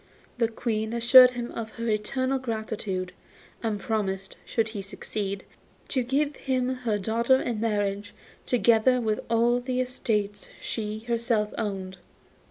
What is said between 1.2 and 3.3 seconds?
him of her eternal gratitude,